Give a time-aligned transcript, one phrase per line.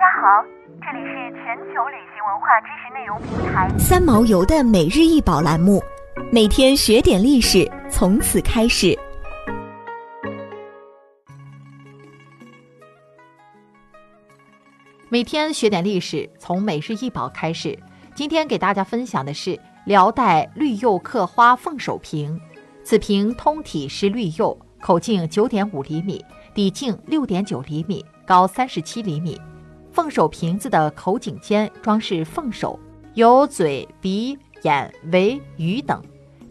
[0.00, 0.42] 大家好，
[0.80, 5.78] 这里是全球旅行文化知识内容平台三毛游的每日一宝栏目，
[6.32, 8.98] 每天学点历史，从此开始。
[15.10, 17.78] 每天学点历史，从每日一宝开始。
[18.14, 22.40] 今天给大家分享的是辽代绿釉刻花凤首瓶，
[22.82, 29.38] 此瓶通体是绿釉，口径九点五厘米，底径六点九厘米，高三十七厘米。
[29.92, 32.78] 凤首瓶子的口颈间装饰凤首，
[33.14, 36.00] 有嘴、鼻、眼、尾、羽等，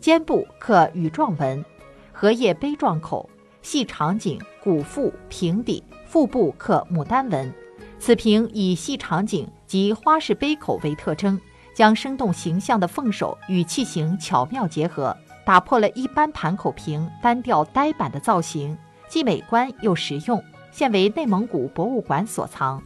[0.02, 1.64] 肩部刻羽状纹，
[2.12, 3.30] 荷叶杯状口，
[3.62, 7.52] 细长颈，鼓腹平底，腹部刻牡丹纹。
[7.98, 11.40] 此瓶以细长颈及花式杯口为特征，
[11.74, 18.78] 将生动形象的凤首与器形巧妙结合，打破了一般盘口瓶单调呆板的造型，
[19.08, 20.44] 既美观又实用。
[20.72, 22.82] 现为内蒙古博物馆所藏。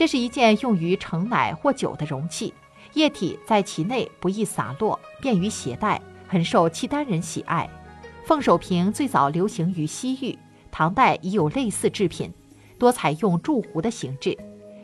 [0.00, 2.54] 这是一件用于盛奶或酒的容器，
[2.94, 7.68] 液体在其内不易洒落，便于携带，很受契丹人喜爱。
[8.24, 10.38] 凤首瓶最早流行于西域，
[10.70, 12.32] 唐代已有类似制品，
[12.78, 14.34] 多采用铸壶的形制。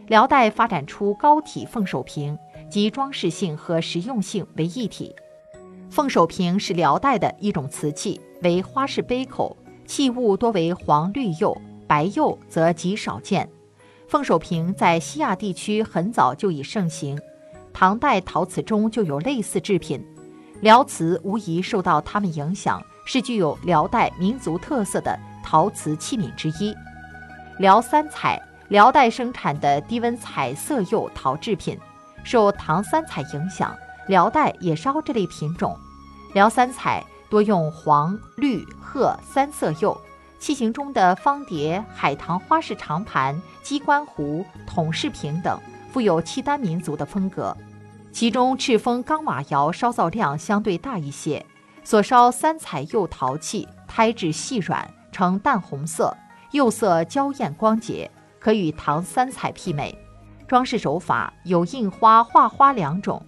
[0.06, 2.36] 辽代发展出高体凤首瓶，
[2.68, 5.16] 集装饰性和实用性为一体。
[5.88, 13.48] 凤首瓶是辽代的一种瓷器，为花式杯口，器物多为黄绿釉，白釉则极少见。
[14.08, 17.18] 凤首瓶在西亚地区很早就已盛行，
[17.72, 20.04] 唐代陶瓷中就有类似制品，
[20.60, 26.72] 辽瓷无疑受到他们影响，是具有辽代民族特色的陶瓷器皿之一。
[27.58, 31.76] 辽三彩，辽代生产的低温彩色釉陶制品，
[32.22, 33.76] 受唐三彩影响，
[34.06, 35.76] 辽代也烧这类品种。
[36.32, 40.00] 辽三彩多用黄、绿、褐三色釉。
[40.46, 45.58] 器型中的方碟、海棠花式长盘、鸡冠壶、筒式瓶等，
[45.90, 47.56] 富有契丹民族的风格。
[48.12, 51.44] 其中赤峰钢瓦窑烧造量相对大一些，
[51.82, 56.16] 所烧三彩釉陶器胎质细软，呈淡红色，
[56.52, 59.98] 釉色娇艳光洁，可与唐三彩媲美。
[60.46, 63.20] 装饰手法有印花、画花两种，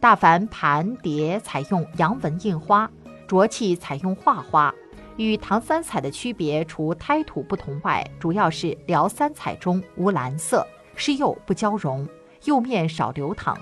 [0.00, 2.90] 大凡盘碟采用阳纹印花，
[3.28, 4.74] 琢器采用画花。
[5.16, 10.66] 与唐三彩的区别，除胎土不同外，主要是辽三彩中无蓝色，
[10.96, 12.08] 施釉不交融，
[12.40, 13.56] 釉面少流淌。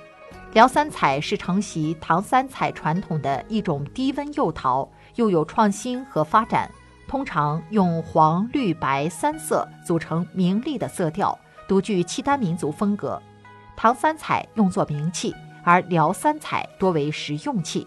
[0.54, 6.70] 辽三彩是承袭唐三彩传统的一种低温釉陶，又有创新和发展。
[7.08, 13.20] 通常用黄、绿、白三色组成明丽的色调，独具契丹民族风格。
[13.76, 17.86] 唐三彩用作名器，而辽三彩多为实用器。